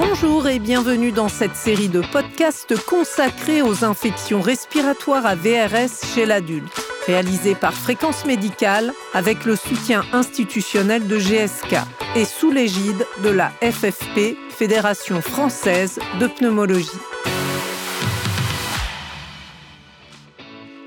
Bonjour 0.00 0.46
et 0.46 0.60
bienvenue 0.60 1.10
dans 1.10 1.26
cette 1.26 1.56
série 1.56 1.88
de 1.88 2.00
podcasts 2.12 2.76
consacrés 2.84 3.62
aux 3.62 3.84
infections 3.84 4.40
respiratoires 4.40 5.26
à 5.26 5.34
VRS 5.34 6.14
chez 6.14 6.24
l'adulte, 6.24 6.72
réalisée 7.08 7.56
par 7.56 7.74
Fréquence 7.74 8.24
Médicale 8.24 8.92
avec 9.12 9.44
le 9.44 9.56
soutien 9.56 10.04
institutionnel 10.12 11.08
de 11.08 11.18
GSK 11.18 11.78
et 12.14 12.24
sous 12.24 12.52
l'égide 12.52 13.04
de 13.24 13.30
la 13.30 13.50
FFP, 13.60 14.36
Fédération 14.50 15.20
française 15.20 15.98
de 16.20 16.28
pneumologie. 16.28 17.07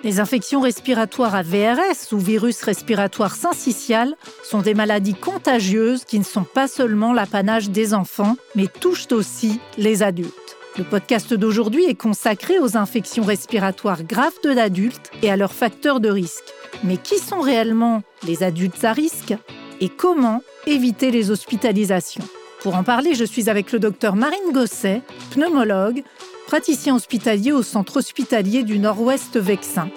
Les 0.04 0.20
infections 0.20 0.62
respiratoires 0.62 1.36
à 1.36 1.44
VRS 1.44 2.12
ou 2.12 2.18
virus 2.18 2.64
respiratoire 2.64 3.36
syncytial 3.36 4.16
sont 4.44 4.62
des 4.62 4.74
maladies 4.74 5.14
contagieuses 5.14 6.06
qui 6.06 6.18
ne 6.18 6.24
sont 6.24 6.44
pas 6.44 6.68
seulement 6.68 7.14
l'apanage 7.14 7.70
des 7.70 7.94
enfants, 7.94 8.36
mais 8.56 8.66
touchent 8.66 9.12
aussi 9.12 9.60
les 9.78 10.02
adultes. 10.02 10.58
Le 10.78 10.84
podcast 10.86 11.36
d'aujourd'hui 11.36 11.86
est 11.86 11.96
consacré 11.96 12.58
aux 12.58 12.78
infections 12.78 13.24
respiratoires 13.24 14.04
graves 14.04 14.40
de 14.44 14.50
l'adulte 14.50 15.12
et 15.22 15.30
à 15.30 15.38
leurs 15.38 15.54
facteurs 15.54 16.00
de 16.00 16.10
risque. 16.10 16.52
Mais 16.84 16.98
qui 16.98 17.20
sont 17.20 17.42
réellement 17.42 18.02
les 18.26 18.42
adultes 18.42 18.84
à 18.84 18.94
risque 18.94 19.36
et 19.82 19.90
comment 19.90 20.42
éviter 20.66 21.12
les 21.12 21.30
hospitalisations? 21.30 22.24
Pour 22.62 22.76
en 22.76 22.84
parler, 22.84 23.14
je 23.14 23.26
suis 23.26 23.50
avec 23.50 23.72
le 23.72 23.80
docteur 23.80 24.16
Marine 24.16 24.52
Gosset, 24.52 25.02
pneumologue, 25.32 26.04
praticien 26.48 26.96
hospitalier 26.96 27.52
au 27.52 27.64
centre 27.64 27.98
hospitalier 27.98 28.64
du 28.64 28.80
Nord-Ouest 28.80 29.38
Vexin. 29.38 29.90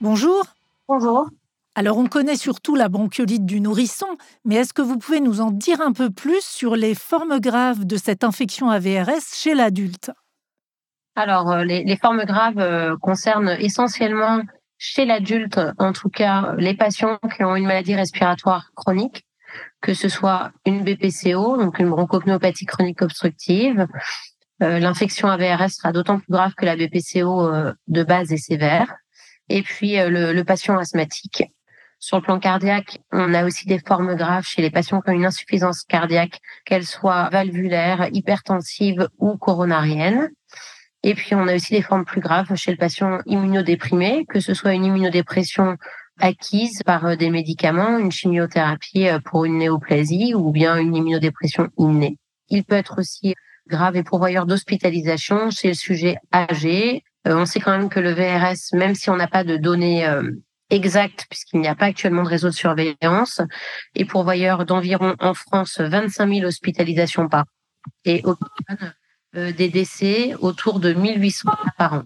Bonjour. 0.00 0.44
Bonjour. 0.88 1.28
Alors 1.76 1.98
on 1.98 2.06
connaît 2.06 2.36
surtout 2.36 2.76
la 2.76 2.88
bronchiolite 2.88 3.46
du 3.46 3.60
nourrisson, 3.60 4.06
mais 4.44 4.56
est-ce 4.56 4.72
que 4.72 4.82
vous 4.82 4.98
pouvez 4.98 5.20
nous 5.20 5.40
en 5.40 5.50
dire 5.50 5.80
un 5.80 5.92
peu 5.92 6.10
plus 6.10 6.44
sur 6.44 6.76
les 6.76 6.94
formes 6.94 7.40
graves 7.40 7.84
de 7.84 7.96
cette 7.96 8.22
infection 8.22 8.70
AVRS 8.70 9.34
chez 9.34 9.54
l'adulte? 9.54 10.12
Alors 11.16 11.50
euh, 11.50 11.64
les, 11.64 11.96
formes 11.96 12.24
graves 12.24 12.58
euh, 12.58 12.96
concernent 13.00 13.56
essentiellement 13.58 14.42
chez 14.78 15.04
l'adulte, 15.04 15.60
en 15.78 15.92
tout 15.92 16.10
cas 16.10 16.54
les 16.58 16.74
patients 16.76 17.18
qui 17.34 17.42
ont 17.44 17.56
une 17.56 17.66
maladie 17.66 17.94
respiratoire 17.94 18.70
chronique, 18.74 19.24
que 19.80 19.94
ce 19.94 20.08
soit 20.08 20.52
une 20.66 20.84
BPCO, 20.84 21.56
donc 21.56 21.78
une 21.78 21.90
bronchopneumopathie 21.90 22.66
chronique 22.66 23.02
obstructive. 23.02 23.86
Euh, 24.62 24.78
l'infection 24.78 25.28
AVRS 25.28 25.70
sera 25.70 25.92
d'autant 25.92 26.18
plus 26.18 26.30
grave 26.30 26.54
que 26.56 26.64
la 26.64 26.76
BPCO 26.76 27.48
euh, 27.48 27.72
de 27.88 28.02
base 28.02 28.32
est 28.32 28.38
sévère. 28.38 28.94
Et 29.48 29.62
puis 29.62 29.98
euh, 29.98 30.08
le, 30.08 30.32
le, 30.32 30.44
patient 30.44 30.78
asthmatique. 30.78 31.44
Sur 31.98 32.18
le 32.18 32.22
plan 32.22 32.38
cardiaque, 32.38 33.00
on 33.12 33.34
a 33.34 33.44
aussi 33.44 33.66
des 33.66 33.78
formes 33.78 34.14
graves 34.14 34.44
chez 34.44 34.62
les 34.62 34.70
patients 34.70 35.00
qui 35.00 35.10
ont 35.10 35.14
une 35.14 35.26
insuffisance 35.26 35.84
cardiaque, 35.84 36.40
qu'elle 36.64 36.84
soit 36.84 37.28
valvulaire, 37.30 38.08
hypertensive 38.12 39.08
ou 39.18 39.36
coronarienne. 39.36 40.30
Et 41.02 41.14
puis 41.14 41.34
on 41.34 41.46
a 41.46 41.54
aussi 41.54 41.74
des 41.74 41.82
formes 41.82 42.04
plus 42.04 42.20
graves 42.20 42.54
chez 42.56 42.70
le 42.70 42.78
patient 42.78 43.20
immunodéprimé, 43.26 44.24
que 44.26 44.40
ce 44.40 44.54
soit 44.54 44.72
une 44.72 44.86
immunodépression 44.86 45.76
acquise 46.18 46.82
par 46.84 47.04
euh, 47.06 47.16
des 47.16 47.30
médicaments, 47.30 47.98
une 47.98 48.12
chimiothérapie 48.12 49.08
euh, 49.08 49.18
pour 49.20 49.44
une 49.44 49.58
néoplasie 49.58 50.34
ou 50.34 50.50
bien 50.50 50.76
une 50.76 50.94
immunodépression 50.94 51.68
innée. 51.78 52.18
Il 52.48 52.64
peut 52.64 52.76
être 52.76 52.98
aussi 53.00 53.34
grave 53.68 53.96
et 53.96 54.02
pourvoyeur 54.02 54.46
d'hospitalisation 54.46 55.50
chez 55.50 55.68
le 55.68 55.74
sujet 55.74 56.16
âgé. 56.32 57.02
Euh, 57.26 57.36
on 57.36 57.46
sait 57.46 57.60
quand 57.60 57.76
même 57.76 57.88
que 57.88 58.00
le 58.00 58.12
VRS, 58.12 58.76
même 58.76 58.94
si 58.94 59.10
on 59.10 59.16
n'a 59.16 59.26
pas 59.26 59.44
de 59.44 59.56
données 59.56 60.06
exactes, 60.68 61.26
puisqu'il 61.30 61.60
n'y 61.60 61.68
a 61.68 61.74
pas 61.74 61.86
actuellement 61.86 62.22
de 62.22 62.28
réseau 62.28 62.48
de 62.48 62.54
surveillance, 62.54 63.40
est 63.94 64.04
pourvoyeur 64.04 64.66
d'environ 64.66 65.16
en 65.18 65.32
France 65.32 65.80
25 65.80 66.28
000 66.28 66.46
hospitalisations 66.46 67.28
par 67.28 67.42
an 67.42 67.44
et 68.04 68.22
des 69.34 69.68
décès 69.68 70.34
autour 70.40 70.80
de 70.80 70.92
1800 70.92 71.50
par 71.78 71.94
an. 71.94 72.02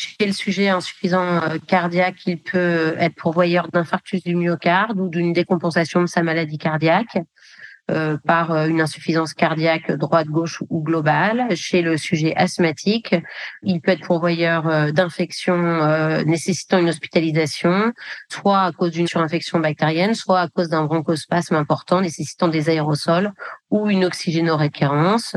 Chez 0.00 0.24
le 0.24 0.32
sujet 0.32 0.70
insuffisant 0.70 1.42
euh, 1.42 1.58
cardiaque, 1.66 2.24
il 2.24 2.40
peut 2.40 2.94
être 2.98 3.14
pourvoyeur 3.16 3.68
d'infarctus 3.68 4.22
du 4.22 4.34
myocarde 4.34 4.98
ou 4.98 5.10
d'une 5.10 5.34
décompensation 5.34 6.00
de 6.00 6.06
sa 6.06 6.22
maladie 6.22 6.56
cardiaque 6.56 7.18
euh, 7.90 8.16
par 8.24 8.50
euh, 8.50 8.66
une 8.66 8.80
insuffisance 8.80 9.34
cardiaque 9.34 9.92
droite-gauche 9.92 10.62
ou 10.70 10.82
globale. 10.82 11.54
Chez 11.54 11.82
le 11.82 11.98
sujet 11.98 12.34
asthmatique, 12.34 13.14
il 13.62 13.82
peut 13.82 13.90
être 13.90 14.06
pourvoyeur 14.06 14.90
d'infections 14.94 16.24
nécessitant 16.24 16.78
une 16.78 16.88
hospitalisation, 16.88 17.92
soit 18.30 18.62
à 18.62 18.72
cause 18.72 18.92
d'une 18.92 19.06
surinfection 19.06 19.60
bactérienne, 19.60 20.14
soit 20.14 20.40
à 20.40 20.48
cause 20.48 20.70
d'un 20.70 20.84
bronchospasme 20.84 21.56
important 21.56 22.00
nécessitant 22.00 22.48
des 22.48 22.70
aérosols 22.70 23.32
ou 23.68 23.90
une 23.90 24.06
oxygénoréquérence. 24.06 25.36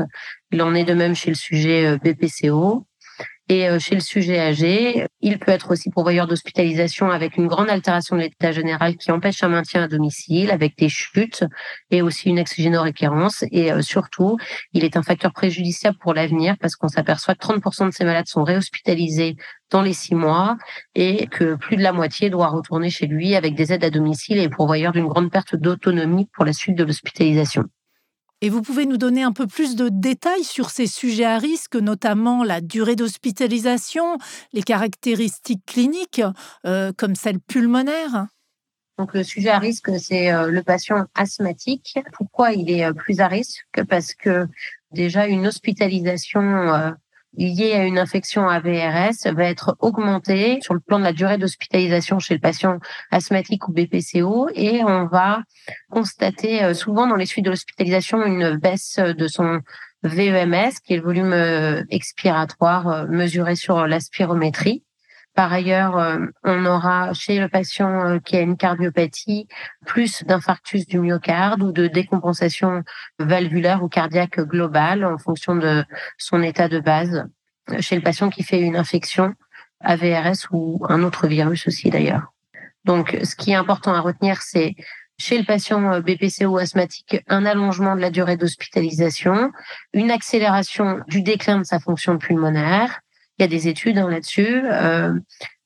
Il 0.52 0.62
en 0.62 0.74
est 0.74 0.84
de 0.84 0.94
même 0.94 1.14
chez 1.14 1.28
le 1.28 1.36
sujet 1.36 1.98
BPCO. 1.98 2.86
Et 3.50 3.68
euh, 3.68 3.78
chez 3.78 3.94
le 3.94 4.00
sujet 4.00 4.38
âgé, 4.38 5.06
il 5.20 5.38
peut 5.38 5.50
être 5.50 5.70
aussi 5.70 5.90
pourvoyeur 5.90 6.26
d'hospitalisation 6.26 7.10
avec 7.10 7.36
une 7.36 7.46
grande 7.46 7.68
altération 7.68 8.16
de 8.16 8.22
l'état 8.22 8.52
général 8.52 8.96
qui 8.96 9.12
empêche 9.12 9.42
un 9.42 9.48
maintien 9.48 9.82
à 9.82 9.88
domicile, 9.88 10.50
avec 10.50 10.78
des 10.78 10.88
chutes 10.88 11.44
et 11.90 12.00
aussi 12.00 12.30
une 12.30 12.40
oxygénoréquérence. 12.40 13.44
Et 13.50 13.70
euh, 13.70 13.82
surtout, 13.82 14.38
il 14.72 14.82
est 14.82 14.96
un 14.96 15.02
facteur 15.02 15.32
préjudiciable 15.32 15.98
pour 15.98 16.14
l'avenir 16.14 16.56
parce 16.58 16.74
qu'on 16.74 16.88
s'aperçoit 16.88 17.34
que 17.34 17.46
30% 17.46 17.86
de 17.86 17.92
ces 17.92 18.04
malades 18.04 18.28
sont 18.28 18.44
réhospitalisés 18.44 19.36
dans 19.70 19.82
les 19.82 19.92
six 19.92 20.14
mois 20.14 20.56
et 20.94 21.26
que 21.26 21.56
plus 21.56 21.76
de 21.76 21.82
la 21.82 21.92
moitié 21.92 22.30
doit 22.30 22.48
retourner 22.48 22.88
chez 22.88 23.06
lui 23.06 23.34
avec 23.34 23.54
des 23.54 23.74
aides 23.74 23.84
à 23.84 23.90
domicile 23.90 24.38
et 24.38 24.48
pourvoyeur 24.48 24.92
d'une 24.92 25.06
grande 25.06 25.30
perte 25.30 25.54
d'autonomie 25.54 26.30
pour 26.32 26.46
la 26.46 26.54
suite 26.54 26.76
de 26.76 26.84
l'hospitalisation. 26.84 27.64
Et 28.40 28.50
vous 28.50 28.62
pouvez 28.62 28.86
nous 28.86 28.96
donner 28.96 29.22
un 29.22 29.32
peu 29.32 29.46
plus 29.46 29.76
de 29.76 29.88
détails 29.88 30.44
sur 30.44 30.70
ces 30.70 30.86
sujets 30.86 31.24
à 31.24 31.38
risque, 31.38 31.76
notamment 31.76 32.44
la 32.44 32.60
durée 32.60 32.96
d'hospitalisation, 32.96 34.18
les 34.52 34.62
caractéristiques 34.62 35.64
cliniques, 35.66 36.22
euh, 36.66 36.92
comme 36.96 37.14
celle 37.14 37.40
pulmonaire 37.40 38.26
donc 38.96 39.12
le 39.12 39.24
sujet 39.24 39.48
à 39.48 39.58
risque, 39.58 39.90
c'est 39.98 40.32
euh, 40.32 40.46
le 40.46 40.62
patient 40.62 41.06
asthmatique. 41.16 41.98
Pourquoi 42.12 42.52
il 42.52 42.70
est 42.70 42.84
euh, 42.84 42.92
plus 42.92 43.20
à 43.20 43.26
risque? 43.26 43.66
Parce 43.88 44.14
que 44.14 44.46
déjà 44.92 45.26
une 45.26 45.48
hospitalisation 45.48 46.94
liée 47.36 47.72
à 47.72 47.84
une 47.84 47.98
infection 47.98 48.48
AVRS 48.48 49.32
va 49.34 49.44
être 49.44 49.76
augmentée 49.80 50.58
sur 50.62 50.74
le 50.74 50.80
plan 50.80 50.98
de 50.98 51.04
la 51.04 51.12
durée 51.12 51.38
d'hospitalisation 51.38 52.18
chez 52.18 52.34
le 52.34 52.40
patient 52.40 52.78
asthmatique 53.10 53.68
ou 53.68 53.72
BPCO 53.72 54.48
et 54.54 54.82
on 54.84 55.06
va 55.06 55.42
constater 55.90 56.62
euh, 56.62 56.74
souvent 56.74 57.06
dans 57.06 57.16
les 57.16 57.26
suites 57.26 57.44
de 57.44 57.50
l'hospitalisation 57.50 58.24
une 58.24 58.56
baisse 58.56 58.98
de 58.98 59.28
son 59.28 59.60
VEMS, 60.04 60.80
qui 60.84 60.94
est 60.94 60.96
le 60.96 61.02
volume 61.02 61.32
euh, 61.32 61.82
expiratoire 61.90 62.88
euh, 62.88 63.06
mesuré 63.06 63.56
sur 63.56 63.86
l'aspirométrie. 63.86 64.84
Par 65.34 65.52
ailleurs, 65.52 65.98
euh, 65.98 66.18
on 66.44 66.64
aura 66.64 67.12
chez 67.12 67.40
le 67.40 67.48
patient 67.48 68.06
euh, 68.06 68.18
qui 68.20 68.36
a 68.36 68.40
une 68.40 68.56
cardiopathie 68.56 69.48
plus 69.84 70.22
d'infarctus 70.24 70.86
du 70.86 71.00
myocarde 71.00 71.62
ou 71.62 71.72
de 71.72 71.88
décompensation 71.88 72.84
valvulaire 73.18 73.82
ou 73.82 73.88
cardiaque 73.88 74.40
globale 74.40 75.04
en 75.04 75.18
fonction 75.18 75.56
de 75.56 75.84
son 76.18 76.42
état 76.42 76.68
de 76.68 76.78
base. 76.78 77.24
Chez 77.80 77.96
le 77.96 78.02
patient 78.02 78.30
qui 78.30 78.44
fait 78.44 78.60
une 78.60 78.76
infection 78.76 79.34
AVRS 79.80 80.48
ou 80.52 80.84
un 80.88 81.02
autre 81.02 81.26
virus 81.26 81.66
aussi 81.66 81.90
d'ailleurs. 81.90 82.32
Donc, 82.84 83.18
ce 83.24 83.34
qui 83.34 83.52
est 83.52 83.56
important 83.56 83.94
à 83.94 84.00
retenir, 84.00 84.42
c'est 84.42 84.76
chez 85.18 85.38
le 85.38 85.44
patient 85.44 85.92
euh, 85.92 86.00
BPC 86.00 86.46
ou 86.46 86.58
asthmatique, 86.58 87.16
un 87.28 87.46
allongement 87.46 87.96
de 87.96 88.00
la 88.00 88.10
durée 88.10 88.36
d'hospitalisation, 88.36 89.52
une 89.92 90.10
accélération 90.10 91.00
du 91.08 91.22
déclin 91.22 91.58
de 91.58 91.64
sa 91.64 91.78
fonction 91.78 92.18
pulmonaire, 92.18 93.00
il 93.38 93.42
y 93.42 93.44
a 93.44 93.48
des 93.48 93.68
études 93.68 93.98
hein, 93.98 94.08
là-dessus. 94.08 94.62
Euh, 94.64 95.12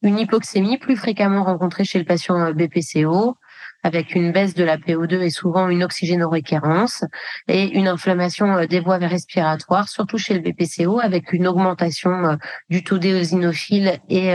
une 0.02 0.18
hypoxémie 0.18 0.78
plus 0.78 0.96
fréquemment 0.96 1.44
rencontrée 1.44 1.84
chez 1.84 1.98
le 1.98 2.04
patient 2.04 2.38
euh, 2.40 2.52
BPCO, 2.52 3.36
avec 3.82 4.14
une 4.14 4.32
baisse 4.32 4.54
de 4.54 4.64
la 4.64 4.78
PO2 4.78 5.20
et 5.20 5.30
souvent 5.30 5.68
une 5.68 5.84
oxygénoréquérence 5.84 7.04
et 7.46 7.64
une 7.64 7.88
inflammation 7.88 8.56
euh, 8.56 8.66
des 8.66 8.80
voies 8.80 8.96
respiratoires, 8.98 9.88
surtout 9.88 10.18
chez 10.18 10.34
le 10.34 10.40
BPCO, 10.40 10.98
avec 11.00 11.32
une 11.32 11.46
augmentation 11.46 12.38
du 12.70 12.82
taux 12.82 12.98
d'éosinophile 12.98 13.98
et 14.08 14.34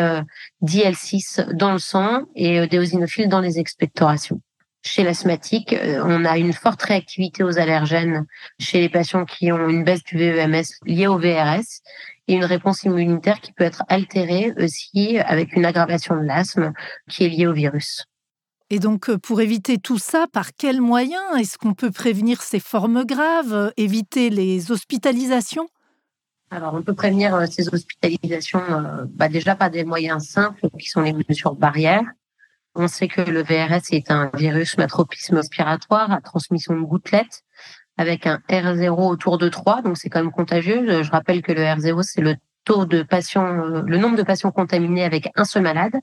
d'IL6 0.61 1.53
dans 1.53 1.73
le 1.73 1.79
sang 1.79 2.25
et 2.35 2.67
d'éosinophile 2.67 3.29
dans 3.29 3.41
les 3.41 3.59
expectorations. 3.59 4.41
Chez 4.85 5.03
l'asthmatique, 5.03 5.75
on 6.03 6.25
a 6.25 6.37
une 6.37 6.51
forte 6.51 6.81
réactivité 6.83 7.43
aux 7.43 7.57
allergènes 7.57 8.25
chez 8.59 8.81
les 8.81 8.89
patients 8.89 9.23
qui 9.23 9.51
ont 9.51 9.69
une 9.69 9.85
baisse 9.85 10.03
du 10.03 10.17
VEMS 10.17 10.65
liée 10.85 11.07
au 11.07 11.17
VRS 11.17 11.81
et 12.27 12.35
une 12.35 12.45
réponse 12.45 12.83
immunitaire 12.83 13.39
qui 13.41 13.51
peut 13.53 13.63
être 13.63 13.83
altérée 13.89 14.53
aussi 14.57 15.17
avec 15.19 15.53
une 15.55 15.65
aggravation 15.65 16.15
de 16.15 16.23
l'asthme 16.23 16.73
qui 17.09 17.25
est 17.25 17.29
liée 17.29 17.47
au 17.47 17.53
virus. 17.53 18.05
Et 18.69 18.79
donc, 18.79 19.09
euh, 19.09 19.17
pour 19.17 19.41
éviter 19.41 19.77
tout 19.77 19.99
ça, 19.99 20.25
par 20.31 20.53
quels 20.53 20.81
moyens 20.81 21.21
est-ce 21.37 21.57
qu'on 21.57 21.73
peut 21.73 21.91
prévenir 21.91 22.41
ces 22.41 22.59
formes 22.59 23.03
graves, 23.05 23.53
euh, 23.53 23.69
éviter 23.77 24.29
les 24.29 24.71
hospitalisations? 24.71 25.67
Alors, 26.49 26.73
on 26.73 26.81
peut 26.81 26.95
prévenir 26.95 27.35
euh, 27.35 27.45
ces 27.45 27.71
hospitalisations 27.73 28.63
bah 29.09 29.27
déjà 29.27 29.55
par 29.55 29.69
des 29.69 29.83
moyens 29.83 30.27
simples 30.27 30.69
qui 30.79 30.87
sont 30.87 31.01
les 31.01 31.13
mesures 31.13 31.55
barrières. 31.55 32.05
On 32.75 32.87
sait 32.87 33.07
que 33.07 33.21
le 33.21 33.43
VRS 33.43 33.91
est 33.91 34.09
un 34.09 34.31
virus 34.33 34.77
matropisme 34.77 35.37
respiratoire 35.37 36.11
à 36.11 36.21
transmission 36.21 36.75
de 36.75 36.81
gouttelettes 36.81 37.43
avec 37.97 38.27
un 38.27 38.39
R0 38.49 38.89
autour 39.07 39.37
de 39.37 39.49
3, 39.49 39.81
donc 39.81 39.97
c'est 39.97 40.09
quand 40.09 40.21
même 40.21 40.31
contagieux. 40.31 41.03
Je 41.03 41.11
rappelle 41.11 41.41
que 41.41 41.51
le 41.51 41.61
R0, 41.61 42.01
c'est 42.03 42.21
le 42.21 42.35
taux 42.65 42.85
de 42.85 43.03
patients, 43.03 43.45
euh, 43.45 43.81
le 43.85 43.97
nombre 43.97 44.17
de 44.17 44.23
patients 44.23 44.51
contaminés 44.51 45.03
avec 45.03 45.29
un 45.35 45.45
seul 45.45 45.63
malade. 45.63 45.93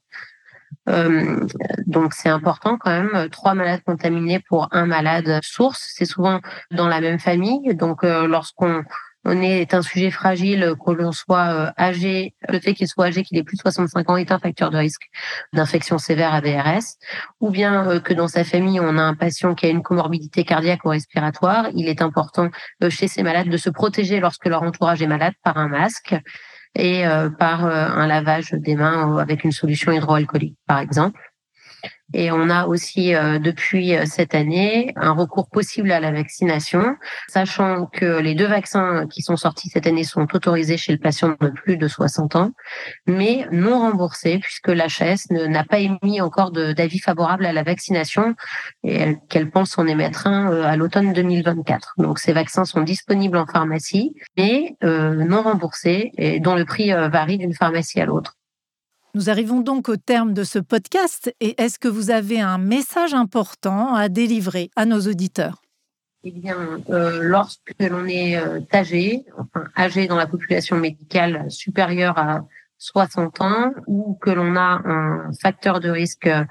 Euh, 0.88 1.46
donc 1.86 2.14
c'est 2.14 2.28
important 2.28 2.78
quand 2.78 2.90
même. 2.90 3.28
Trois 3.30 3.54
malades 3.54 3.82
contaminés 3.84 4.40
pour 4.48 4.68
un 4.70 4.86
malade 4.86 5.40
source, 5.42 5.92
c'est 5.94 6.04
souvent 6.04 6.40
dans 6.70 6.88
la 6.88 7.00
même 7.00 7.18
famille. 7.18 7.74
Donc 7.74 8.04
euh, 8.04 8.26
lorsqu'on 8.26 8.84
on 9.24 9.42
est 9.42 9.74
un 9.74 9.82
sujet 9.82 10.10
fragile, 10.10 10.74
que 10.84 10.92
l'on 10.92 11.12
soit 11.12 11.52
euh, 11.52 11.70
âgé, 11.78 12.34
le 12.48 12.58
fait 12.58 12.72
qu'il 12.72 12.88
soit 12.88 13.06
âgé, 13.06 13.22
qu'il 13.22 13.36
ait 13.38 13.42
plus 13.42 13.56
de 13.56 13.62
65 13.62 14.08
ans 14.08 14.16
est 14.16 14.32
un 14.32 14.38
facteur 14.38 14.70
de 14.70 14.78
risque 14.78 15.08
d'infection 15.52 15.98
sévère 15.98 16.32
à 16.32 16.40
VRS, 16.40 16.96
ou 17.40 17.50
bien 17.50 17.86
euh, 17.86 18.00
que 18.00 18.14
dans 18.14 18.28
sa 18.28 18.44
famille, 18.44 18.80
on 18.80 18.96
a 18.96 19.02
un 19.02 19.14
patient 19.14 19.54
qui 19.54 19.66
a 19.66 19.68
une 19.68 19.82
comorbidité 19.82 20.44
cardiaque 20.44 20.84
ou 20.84 20.88
respiratoire, 20.88 21.68
il 21.74 21.88
est 21.88 22.00
important 22.00 22.48
euh, 22.82 22.88
chez 22.90 23.08
ces 23.08 23.22
malades 23.22 23.48
de 23.48 23.56
se 23.56 23.68
protéger 23.68 24.20
lorsque 24.20 24.46
leur 24.46 24.62
entourage 24.62 25.02
est 25.02 25.06
malade 25.06 25.34
par 25.44 25.58
un 25.58 25.68
masque 25.68 26.14
et 26.76 27.02
par 27.36 27.64
un 27.64 28.06
lavage 28.06 28.52
des 28.52 28.76
mains 28.76 29.18
avec 29.18 29.42
une 29.42 29.50
solution 29.50 29.90
hydroalcoolique, 29.90 30.56
par 30.68 30.78
exemple. 30.78 31.29
Et 32.12 32.32
on 32.32 32.50
a 32.50 32.66
aussi 32.66 33.14
euh, 33.14 33.38
depuis 33.38 33.94
euh, 33.94 34.04
cette 34.04 34.34
année 34.34 34.92
un 34.96 35.12
recours 35.12 35.48
possible 35.48 35.92
à 35.92 36.00
la 36.00 36.10
vaccination, 36.10 36.96
sachant 37.28 37.86
que 37.86 38.18
les 38.18 38.34
deux 38.34 38.46
vaccins 38.46 39.06
qui 39.06 39.22
sont 39.22 39.36
sortis 39.36 39.68
cette 39.68 39.86
année 39.86 40.02
sont 40.02 40.26
autorisés 40.34 40.76
chez 40.76 40.92
le 40.92 40.98
patient 40.98 41.36
de 41.40 41.48
plus 41.48 41.76
de 41.76 41.86
60 41.86 42.34
ans, 42.36 42.50
mais 43.06 43.46
non 43.52 43.78
remboursés 43.78 44.38
puisque 44.38 44.68
l'HS 44.68 45.30
n'a 45.30 45.64
pas 45.64 45.78
émis 45.78 46.20
encore 46.20 46.50
d'avis 46.50 46.98
favorable 46.98 47.46
à 47.46 47.52
la 47.52 47.62
vaccination 47.62 48.34
et 48.82 49.16
qu'elle 49.28 49.50
pense 49.50 49.78
en 49.78 49.86
émettre 49.86 50.26
un 50.26 50.52
euh, 50.52 50.64
à 50.64 50.76
l'automne 50.76 51.12
2024. 51.12 51.94
Donc 51.98 52.18
ces 52.18 52.32
vaccins 52.32 52.64
sont 52.64 52.82
disponibles 52.82 53.36
en 53.36 53.46
pharmacie, 53.46 54.14
mais 54.36 54.76
non 54.82 55.42
remboursés 55.42 56.12
et 56.16 56.40
dont 56.40 56.54
le 56.54 56.64
prix 56.64 56.90
varie 56.90 57.38
d'une 57.38 57.54
pharmacie 57.54 58.00
à 58.00 58.06
l'autre. 58.06 58.39
Nous 59.14 59.28
arrivons 59.28 59.60
donc 59.60 59.88
au 59.88 59.96
terme 59.96 60.34
de 60.34 60.44
ce 60.44 60.60
podcast 60.60 61.34
et 61.40 61.60
est-ce 61.60 61.80
que 61.80 61.88
vous 61.88 62.10
avez 62.10 62.40
un 62.40 62.58
message 62.58 63.12
important 63.12 63.92
à 63.92 64.08
délivrer 64.08 64.70
à 64.76 64.84
nos 64.84 65.00
auditeurs? 65.00 65.62
Eh 66.22 66.30
bien, 66.30 66.56
euh, 66.90 67.18
lorsque 67.20 67.74
l'on 67.80 68.06
est 68.06 68.36
euh, 68.36 68.60
âgé, 68.72 69.24
enfin 69.36 69.66
âgé 69.76 70.06
dans 70.06 70.16
la 70.16 70.28
population 70.28 70.76
médicale 70.76 71.50
supérieure 71.50 72.18
à 72.18 72.46
60 72.78 73.40
ans 73.40 73.72
ou 73.88 74.16
que 74.20 74.30
l'on 74.30 74.54
a 74.54 74.80
un 74.84 75.32
facteur 75.32 75.80
de 75.80 75.90
risque 75.90 76.28
euh, 76.28 76.44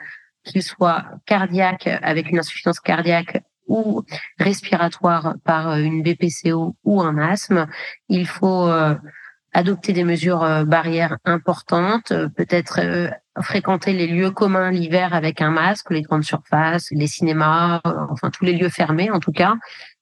qu'il 0.43 0.61
soit 0.61 1.05
cardiaque 1.25 1.87
avec 1.87 2.29
une 2.29 2.39
insuffisance 2.39 2.81
cardiaque 2.81 3.41
ou 3.67 4.03
respiratoire 4.37 5.35
par 5.45 5.77
une 5.77 6.03
BPCO 6.03 6.75
ou 6.83 7.01
un 7.01 7.17
asthme, 7.19 7.67
il 8.09 8.27
faut 8.27 8.67
adopter 9.53 9.93
des 9.93 10.03
mesures 10.03 10.43
euh, 10.43 10.63
barrières 10.63 11.17
importantes, 11.25 12.11
euh, 12.11 12.29
peut-être 12.29 12.79
euh, 12.81 13.09
fréquenter 13.41 13.93
les 13.93 14.07
lieux 14.07 14.31
communs 14.31 14.71
l'hiver 14.71 15.13
avec 15.13 15.41
un 15.41 15.51
masque, 15.51 15.89
les 15.91 16.01
grandes 16.01 16.23
surfaces, 16.23 16.87
les 16.91 17.07
cinémas, 17.07 17.81
enfin 18.09 18.29
tous 18.29 18.45
les 18.45 18.53
lieux 18.53 18.69
fermés 18.69 19.11
en 19.11 19.19
tout 19.19 19.31
cas, 19.31 19.55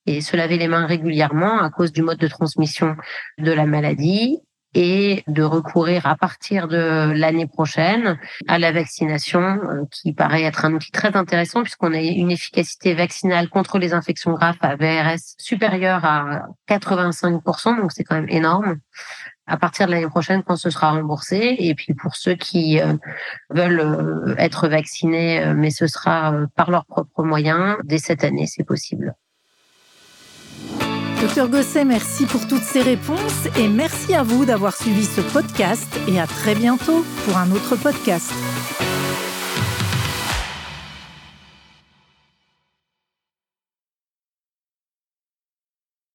et 0.06 0.22
se 0.22 0.36
laver 0.36 0.58
les 0.58 0.68
mains 0.68 0.86
régulièrement 0.86 1.60
à 1.60 1.70
cause 1.70 1.92
du 1.92 2.02
mode 2.02 2.18
de 2.18 2.28
transmission 2.28 2.96
de 3.38 3.52
la 3.52 3.66
maladie 3.66 4.40
et 4.74 5.24
de 5.28 5.44
recourir 5.44 6.06
à 6.08 6.16
partir 6.16 6.68
de 6.68 7.12
l'année 7.16 7.48
prochaine 7.48 8.20
à 8.48 8.60
la 8.60 8.72
vaccination 8.72 9.60
qui 9.92 10.14
paraît 10.14 10.44
être 10.44 10.66
un 10.66 10.74
outil 10.74 10.92
très 10.92 11.16
intéressant 11.16 11.62
puisqu'on 11.62 11.94
a 11.94 12.00
une 12.00 12.32
efficacité 12.32 12.94
vaccinale 12.94 13.50
contre 13.50 13.78
les 13.78 13.94
infections 13.94 14.34
graves 14.34 14.58
à 14.62 14.76
VRS 14.76 15.36
supérieure 15.38 16.04
à 16.06 16.48
85%, 16.70 17.80
donc 17.80 17.92
c'est 17.92 18.04
quand 18.04 18.16
même 18.16 18.30
énorme 18.30 18.78
à 19.48 19.58
partir 19.58 19.88
de 19.88 19.94
l'année 19.94 20.08
prochaine 20.08 20.44
quand 20.44 20.58
ce 20.58 20.70
sera 20.70 20.92
remboursé. 20.92 21.56
Et 21.60 21.74
puis 21.74 21.94
pour 21.94 22.16
ceux 22.16 22.36
qui 22.36 22.80
euh, 22.80 22.94
veulent 23.50 23.80
euh, 23.80 24.36
être 24.38 24.68
vaccinés, 24.68 25.44
euh, 25.44 25.54
mais 25.56 25.72
ce 25.72 25.88
sera 25.88 26.34
par 26.56 26.70
leurs 26.70 26.86
propres 26.86 27.24
moyens, 27.24 27.78
dès 27.84 27.98
cette 27.98 28.24
année, 28.24 28.46
c'est 28.46 28.66
possible. 28.66 29.16
Docteur 31.22 31.50
Gosset, 31.50 31.84
merci 31.84 32.26
pour 32.28 32.48
toutes 32.48 32.62
ces 32.62 32.82
réponses 32.82 33.48
et 33.58 33.68
merci 33.68 34.14
à 34.14 34.22
vous 34.22 34.46
d'avoir 34.46 34.76
suivi 34.76 35.04
ce 35.04 35.22
podcast 35.22 36.00
et 36.08 36.20
à 36.20 36.28
très 36.28 36.54
bientôt 36.54 37.04
pour 37.26 37.38
un 37.38 37.50
autre 37.52 37.76
podcast. 37.76 38.32